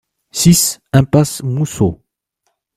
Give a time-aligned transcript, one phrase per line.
[0.31, 2.01] six impasse Mousseau